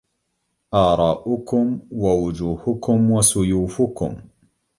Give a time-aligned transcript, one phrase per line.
[0.71, 4.17] آراؤكم ووجوهكم وسيوفكم